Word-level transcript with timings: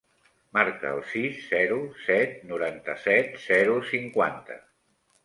Marca 0.57 0.93
el 0.95 1.01
sis, 1.09 1.35
zero, 1.51 1.77
set, 2.05 2.33
noranta-set, 2.53 3.37
zero, 3.45 3.77
cinquanta. 3.91 4.59